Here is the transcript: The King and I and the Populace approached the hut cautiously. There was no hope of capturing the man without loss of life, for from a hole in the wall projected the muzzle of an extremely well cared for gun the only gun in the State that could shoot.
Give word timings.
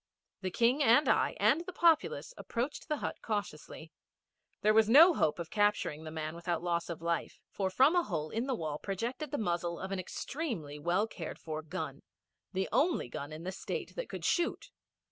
The 0.41 0.49
King 0.49 0.81
and 0.81 1.07
I 1.07 1.35
and 1.39 1.61
the 1.61 1.71
Populace 1.73 2.33
approached 2.35 2.87
the 2.87 2.97
hut 2.97 3.17
cautiously. 3.21 3.91
There 4.61 4.73
was 4.73 4.89
no 4.89 5.13
hope 5.13 5.37
of 5.37 5.51
capturing 5.51 6.05
the 6.05 6.09
man 6.09 6.33
without 6.33 6.63
loss 6.63 6.89
of 6.89 7.03
life, 7.03 7.39
for 7.51 7.69
from 7.69 7.95
a 7.95 8.01
hole 8.01 8.31
in 8.31 8.47
the 8.47 8.55
wall 8.55 8.79
projected 8.79 9.29
the 9.29 9.37
muzzle 9.37 9.79
of 9.79 9.91
an 9.91 9.99
extremely 9.99 10.79
well 10.79 11.05
cared 11.05 11.37
for 11.37 11.61
gun 11.61 12.01
the 12.51 12.67
only 12.71 13.09
gun 13.09 13.31
in 13.31 13.43
the 13.43 13.51
State 13.51 13.95
that 13.95 14.09
could 14.09 14.25
shoot. 14.25 14.71